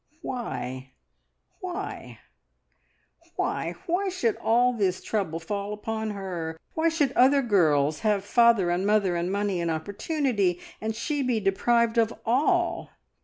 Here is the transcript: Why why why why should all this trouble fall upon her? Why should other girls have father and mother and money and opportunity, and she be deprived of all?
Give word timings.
Why 0.23 0.93
why 1.59 2.21
why 3.35 3.75
why 3.85 4.09
should 4.09 4.35
all 4.37 4.73
this 4.73 4.99
trouble 5.03 5.39
fall 5.39 5.73
upon 5.73 6.09
her? 6.09 6.59
Why 6.73 6.89
should 6.89 7.11
other 7.11 7.43
girls 7.43 7.99
have 7.99 8.25
father 8.25 8.71
and 8.71 8.83
mother 8.87 9.15
and 9.15 9.31
money 9.31 9.61
and 9.61 9.69
opportunity, 9.69 10.59
and 10.81 10.95
she 10.95 11.21
be 11.21 11.39
deprived 11.39 11.99
of 11.99 12.15
all? 12.25 12.89